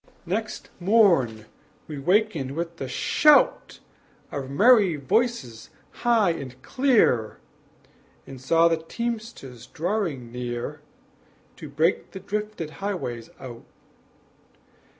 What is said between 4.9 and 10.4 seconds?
voices high and clear; And saw the teamsters drawing